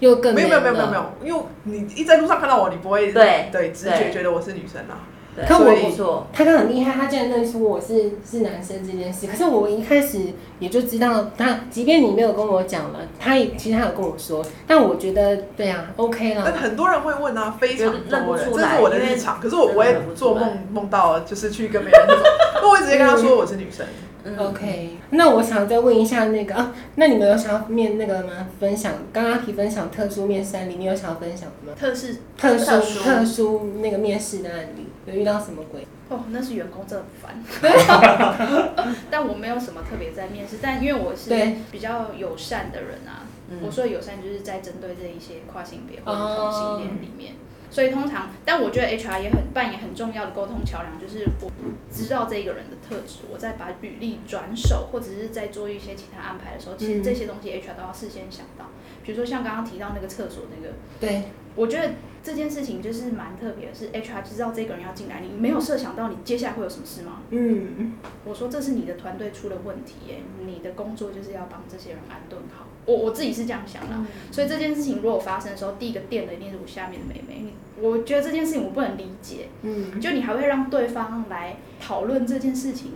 [0.03, 5.07] 又更没有没有没有没有没有，因为你一在路上看到我，你不会对对直觉觉得我是女生啊。
[5.47, 9.25] 可我不错，他刚很厉害，他竟然认出我是是男生这件事。
[9.25, 10.19] 可是我一开始
[10.59, 14.45] 也就知道，他即便你没有跟我讲了，他也其实他有跟我说。
[14.67, 16.43] 但我觉得对啊，OK 了。
[16.45, 19.39] 但很多人会问啊，非常多人，这是我的日常。
[19.39, 22.23] 可是我不会做梦梦到就是去跟别人那种，
[22.69, 23.83] 我会直接跟他说我是女生。
[24.25, 28.47] 嗯、OK，那我想再问一下那个啊，那你们有想要面那个吗？
[28.59, 31.77] 分享刚刚提分享特殊面试案例，你有想要分享的吗？
[31.77, 35.85] 特是特殊特殊，特殊那个面试的案例，有遇到什么鬼？
[36.09, 37.43] 哦，那是员工真的烦。
[39.11, 41.29] 但我没有什么特别在面试，但因为我是
[41.71, 43.27] 比较友善的人啊，
[43.61, 47.33] 我说友善就是在针对这一些跨性别或者同性恋里面。
[47.33, 47.35] 哦
[47.73, 51.49] 所以通常，但我觉得 HR 也很扮演很重要的沟通桥梁，就是我
[51.91, 58.65] 知道这个人的特质，我在把履历转手，或者是在做一些其他安排的时候，其实这些东西 HR 都要事先想到。
[59.03, 61.23] 比如说像刚刚提到那个厕所那个，对，
[61.55, 67.23] 我觉得这件事情就是蛮特别的，是 HR 知道这个人要进来，你没有设想到你接下来会有什么事吗？
[67.31, 72.67] 嗯，我说这是你的团队出了问题耶，你的工作就是要帮这些人安顿好。
[72.85, 77.53] 我我自己是这样想的，嗯、所以这件事情如果发生的时候，第一个电的一定是我下面的妹妹。
[77.81, 82.91] 我觉得这件事情我不能理解，嗯，就你还会让对方来讨论这件事情。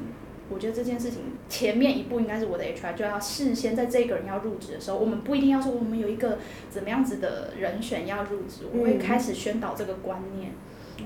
[0.49, 1.19] 我觉得这件事情
[1.49, 6.37] 前面一步应该是我的 HR 就要事先在这个人要入职的时候，我们不一定要说我们有一个
[6.69, 10.51] 怎么样子的人选要入职，我会开始宣导这个观念，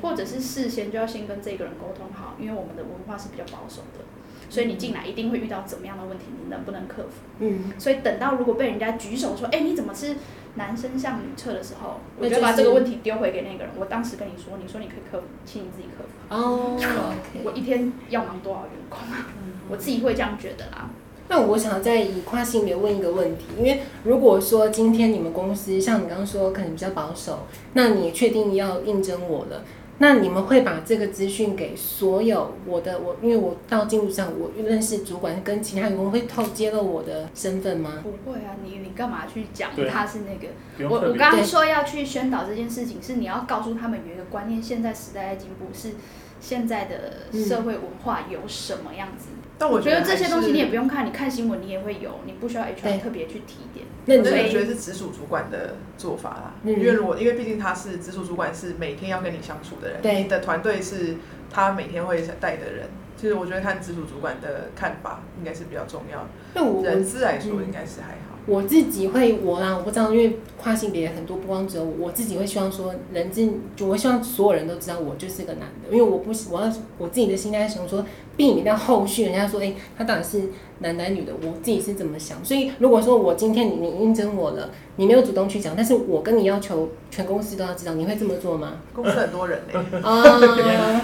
[0.04, 4.06] 或者是事先就要先跟这个人沟通好，因为我们的文化是比较保守的。
[4.52, 7.24] 所以你进来一定会遇到怎么样的问题，你能不能克服？
[7.40, 10.18] 嗯，所以等到如果被人家举手说，哎、欸，你怎么是
[10.56, 13.70] 男生向女厕的时候，我就把这个问题丢回给那个人。
[13.80, 16.36] 我当时跟你说，你说你可以克服，请你自己克服。
[16.36, 17.44] 哦，okay.
[17.46, 19.32] 我一天要忙多少员工啊？
[19.70, 20.90] 我自己会这样觉得啦。
[21.30, 29.64] 那我想再以跨性别问一个问题，因为如果说今天你们公司像你刚刚说可能比较保守，那你确定要应征我了？
[30.02, 38.00] 那你们会把这个资讯给所有我的我，因为我到进入上，我认识主管跟其他员工会透揭露我的身份吗？
[38.02, 40.90] 不会啊，你你干嘛去讲他是那个？
[40.90, 45.92] 我我刚刚说要去宣导这件事情，是你要告诉他们有一个观念，现在时代在进步，是
[46.40, 49.28] 现在的社会文化有什么样子。
[49.32, 53.86] 嗯但我觉得这些东西你也不用看，你看新闻你也会有，你不需要 HR 特别去提点。
[54.06, 56.54] 那你觉得是直属主管的做法啦？
[56.66, 61.18] 因为如果因为毕竟他是直属主管，是每天要跟你相处的人，对你的团队是
[61.52, 62.88] 他每天会带的人。
[63.16, 66.30] 其实我觉得看直属主管的看法应该是比较重要的。
[66.56, 68.32] 那我人资来说应该是还好。
[68.48, 73.48] 我自己会我啦，我不知道，因为跨性别很多，不光只有我，我自己会希望说，人资，
[73.82, 78.04] 我希望所有人都知道我就是个男的，因为我不，我要我自己的心态想说，
[78.42, 80.50] 避免到后续人家说，哎、欸，他到底是
[80.80, 82.44] 男男女的，我自己是怎么想。
[82.44, 88.78] 所以如果说我今天你你应征我了，你没有主动去讲，但是我跟你要求全公司都要知道，你会这么做吗？
[88.96, 91.02] 公司很多人呢、欸，啊，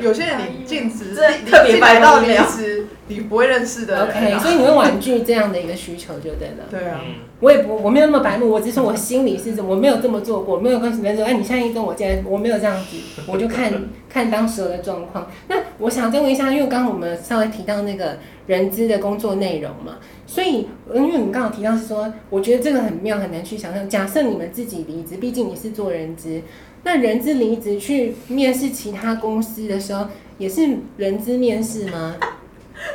[0.00, 2.86] 有些人你尽职，你特别白到离职。
[3.10, 6.64] 你不会认识的，OK，所以你会婉拒这样的一个需求就对了。
[6.70, 7.00] 对啊，
[7.40, 12.96] 我也不，我没有那么白目，我只是说我心里是怎么，我没有这么做过，没有跟别人说，哎，你现在一跟我见，我没有这样子，
[13.28, 13.72] 我就看
[14.10, 15.30] 看当时的状况。
[15.46, 23.88] 那我想再问一下，因为刚刚我们稍微提到那个人资的工作内容嘛，所以因为你们刚好提到是说，我觉得这个很妙，很难去想象。
[23.88, 26.42] 假设你们自己离职，毕竟你是做人资，
[26.82, 30.06] 那人资离职去面试其他公司的时候，
[30.38, 32.16] 也是人资面试吗？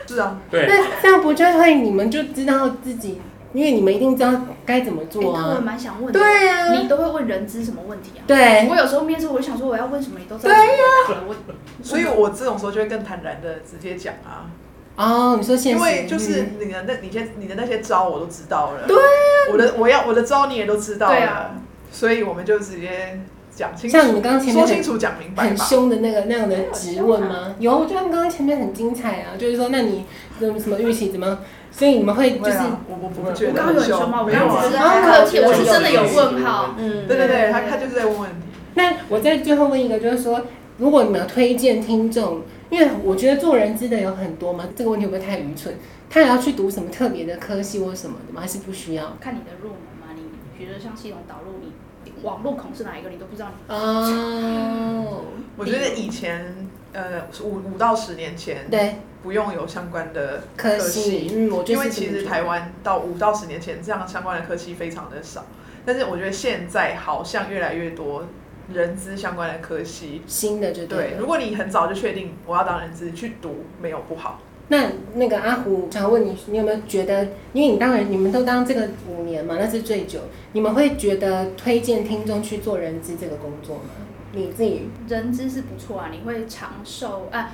[0.06, 0.66] 是啊，对。
[0.68, 3.20] 那这样不就会你们就知道自己，
[3.54, 4.34] 因为你们一定知道
[4.66, 5.56] 该怎么做啊。
[5.56, 6.20] 我蛮想问的。
[6.20, 6.74] 对啊。
[6.74, 8.22] 你都会问人资什么问题啊？
[8.28, 8.68] 对。
[8.70, 10.54] 我有时候面试，我就想说我要问什么，你都知道。
[10.54, 11.36] 对呀。
[11.82, 14.50] 所以我这种时候就会更坦然的直接讲啊。
[14.96, 15.80] 哦，你说现实。
[15.80, 18.88] 因为就是你的那，你先你的那些招我都知道了。
[18.88, 19.52] 对啊。
[19.52, 21.16] 我的我要我的招你也都知道了。
[21.16, 21.56] 对啊。
[21.92, 23.20] 所以我们就直接。
[23.56, 27.54] 讲清楚像你们刚刚前面说清楚讲明白，很凶的那个那样的质问吗？
[27.60, 30.06] 有，我觉得他们刚刚前面很精彩啊，就是说，那你
[30.40, 31.38] 什么什么预期怎么？
[31.74, 34.22] 所以你们会就是我我不会觉得我刚刚有很凶吗？
[34.22, 36.76] 我刚刚只是很客气，我是真的有问号。
[36.78, 38.36] 嗯，对对对，他他就是在问问题。
[38.76, 40.42] 那我在最后问一个，就是说，
[40.78, 45.74] 如果你们要推荐听众，因为我觉得做人资的有很多嘛，这个问题会不会太愚蠢？
[46.10, 48.42] 他也要去读什么特别的科系或什么的吗？
[48.42, 49.18] 还是不需要？
[49.20, 50.22] 看你的入门嘛，你
[50.58, 51.74] 比如说像系统导入你。
[52.22, 53.10] 网络孔是哪一个？
[53.10, 53.74] 你都不知道你。
[53.74, 55.24] 哦，
[55.58, 56.56] 我觉得以前，
[56.94, 65.46] 呃，五五到十年前，对，不用有相关的科系，嗯，我因为其实台湾到五到十年前这样相关的科系非常的少，
[65.86, 68.26] 但是我觉得现在好像越来越多
[68.74, 70.98] 人资相关的科系，新的就对。
[70.98, 74.42] 对，如果你很早就确定我要当人资，去读没有不好。
[74.70, 80.20] 那那个阿胡想问你，你有没有觉得，因为你当然你们都当这个五年嘛，那是最久，
[80.54, 83.90] 你们会觉得推荐听众去做人资这个工作吗？
[84.32, 87.52] 你自己人资是不错啊，你会长寿啊，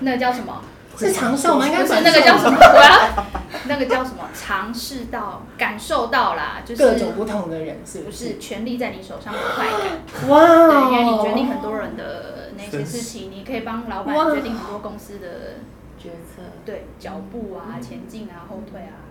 [0.00, 0.62] 那个叫什么？
[0.96, 1.66] 是长寿吗？
[1.66, 2.56] 应该不是那个叫什么？
[2.56, 3.24] 我要
[3.64, 4.28] 那个叫什么？
[4.32, 8.38] 尝试到、感受到啦，就是各种不同的人，是不是？
[8.38, 10.28] 权力在你手上的快感。
[10.28, 10.90] 哇、wow！
[10.90, 15.56] 对，因为你决定很多人的那些事情，你可以帮老板决定很多公司的
[15.98, 16.42] 决策。
[16.64, 19.10] 对，脚步啊，前进啊，后退啊？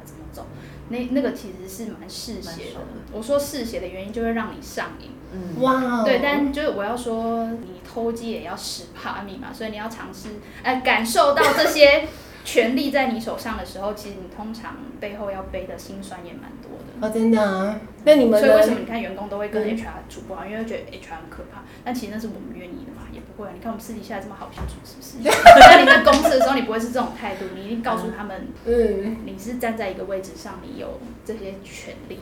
[0.90, 2.80] 那那个其实是蛮嗜血的。
[3.12, 5.10] 我说嗜血的原因，就会让你上瘾。
[5.32, 6.04] 嗯，哇。
[6.04, 10.30] 对，但就是我要说，你偷鸡也要十趴米嘛，所以你要尝试，
[10.62, 12.08] 哎，感受到这些
[12.46, 17.08] 权力在你手上的时候，其实你通常背后要背的辛酸也蛮多的。
[17.08, 17.80] 哦，真的啊？
[18.06, 20.46] 那你们所以为什么你看员工都会跟 HR 处不好？
[20.46, 21.64] 因为觉得 HR 很可怕。
[21.84, 23.03] 但其实那是我们约你的嘛，也
[23.36, 23.50] 不会。
[23.54, 25.40] 你看我们私底下这么好相处，是不是？
[25.60, 32.20] 那你在公司的时候，你不会是这种态度，你一定告诉他们，嗯，你是站在一个位置上，你有这些权利。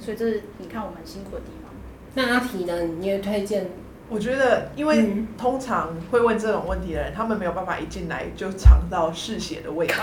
[0.00, 1.72] 所以这是你看我们辛苦的地方。
[2.14, 2.74] 那阿提呢？
[2.98, 3.68] 你也推荐？
[4.08, 9.94] 我觉得，因为通常会问这种问题的人，他们没有办法一进来就尝到嗜血的味道，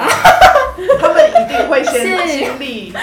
[1.00, 2.94] 他们一定会先经历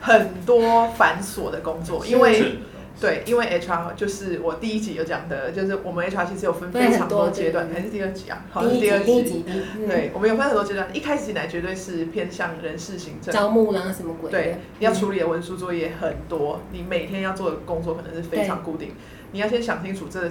[0.00, 2.58] 很多繁琐的工作，因为。
[3.04, 8.42] 对，因为 HR 就是我第一集有讲的，就是我们 HR 其实有分非常多阶段，还是第二集啊？
[8.50, 9.22] 好像是第二集。
[9.24, 9.44] 集
[9.86, 14.30] 对，我们有分很多阶段，一开始进来绝对是偏向人事行政，招募啦什么鬼。
[14.30, 18.92] 对，你要处理的文书作业很多，你每天要做的工作可能是非常固定，
[19.32, 20.26] 你要先想清楚这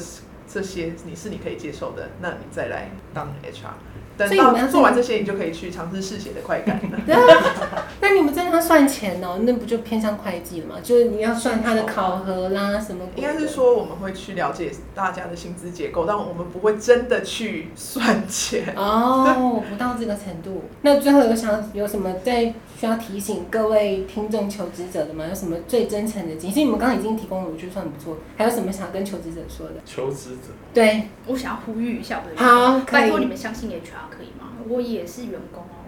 [0.51, 3.69] 这些你是你可以接受的，那你再来当 HR。
[4.15, 6.99] 等到做完这些，你就可以去尝试试写的快感了。
[7.99, 9.39] 那你们真的要算钱哦？
[9.41, 10.75] 那不就偏向会计了吗？
[10.83, 13.03] 就是你要算他的考核啦，什么？
[13.15, 18.73] 应该是说我们会去了解大家的薪资结构，但我们不会真的去算钱。
[18.75, 20.65] 哦，不到这个程度。
[20.83, 25.25] 那最后有想有什么在需要提醒各位听众求职者的吗？
[25.27, 26.37] 有什么最真诚的？
[26.37, 28.17] 其实你们刚刚已经提供了，我觉得算不错。
[28.37, 29.75] 还有什么想要跟求职者说的？
[29.85, 34.15] 求职者，对，我想要呼吁一下我的好，拜托你们相信 HR。
[34.15, 34.49] 可以吗？
[34.69, 35.82] 我也是员工哦，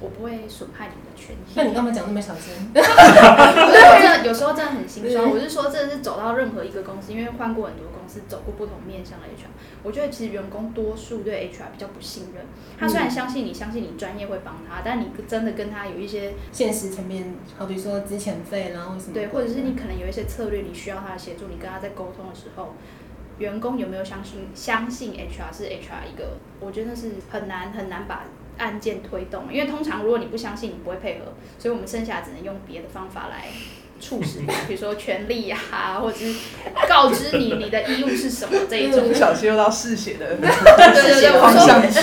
[0.00, 1.38] 我不会损害你们的权益。
[1.54, 2.52] 那你干嘛讲那么小声？
[2.74, 5.28] 我真的有时候真的很心酸。
[5.28, 9.48] 我是说，真的是走到任何一个公司，因为换过很多公司，走过不同面向的 HR。
[9.82, 12.44] 我觉得其实员工多数对 HR 比较不信任。
[12.78, 22.74] 他虽然相信你，相信你专业会帮他，但你真的跟他有一些现实层面，好比说资遣费，然后什么对，或者是你可能有一些策略，你需要他的协助，你跟他在沟通的时候。
[23.38, 26.38] 员工有没有相信相信 HR 是 HR 一个？
[26.58, 28.24] 我觉得是很难很难把
[28.58, 33.46] 案件推动，因为通常如果你不相信，你不会配合，所以我们剩下只能用别的方法来
[34.00, 36.34] 促使你，比如说权利呀、啊，或者是
[36.88, 39.06] 告知你你的义务是什么这一种。
[39.08, 40.48] 不小心又到嗜血的，对
[40.94, 41.98] 对对，我说，但其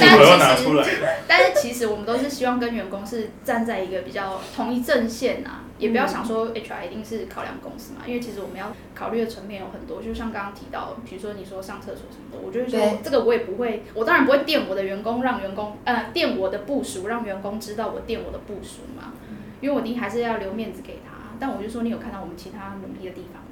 [0.83, 5.61] 实，但是其实我们都是希望跟员工是站在一个比较同一阵线啊。
[5.77, 19.11] 也不要想说 HR 一定是考量公司嘛，因为其实我们要考虑的层面有很多，就像刚刚提到，比如说你说上厕所什么的，我就是说这个我也不会，我当然不会电我的员工，让员工呃电我的部署，让员工知道我电我的部署嘛，
[19.59, 21.35] 因为我一定还是要留面子给他。
[21.37, 23.43] 但我就说你有看到我们其他努力的地方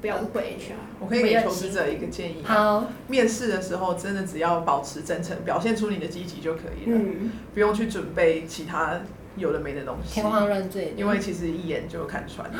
[0.00, 0.74] 不要误会 HR。
[0.98, 9.00] 我可以给求职者一个建议，好，面试的时候真的只要保持真诚，表现出你的积极就可以了，嗯，不用去准备其他。
[9.36, 12.58] 有的没的东西，天花乱坠，因为其实一眼就看穿了。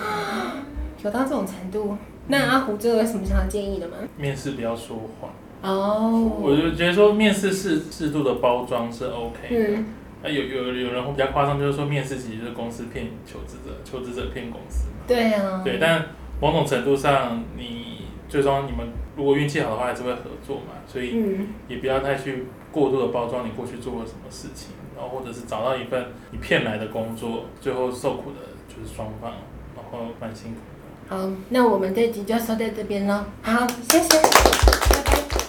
[1.02, 3.96] 有到这种程度，那阿胡这个有什么想要建议的吗？
[4.16, 5.32] 面试不要说谎。
[5.62, 6.30] 哦。
[6.40, 9.76] 我就觉得说面试适适度的包装是 OK 的。
[9.78, 9.86] 嗯。
[10.22, 15.04] 那有有有人会比较夸张，就是说面试其实是公司骗求职者，求职者骗公司嘛。
[15.08, 15.62] 对啊。
[15.64, 16.06] 对，但
[16.40, 20.80] 某种程度上，你最终你们如果运气好的话，还是会合作嘛。
[20.86, 21.22] 所以
[21.68, 24.70] 也不要太去过度的包装你过去做过什么事情。
[24.96, 28.36] 然后或者是找到一份你骗来的工作，最后受苦的
[28.68, 29.32] 就是双方，
[29.74, 31.16] 然后蛮辛苦的。
[31.16, 33.26] 好，那我们这集就说在这边了。
[33.42, 35.39] 好，谢谢。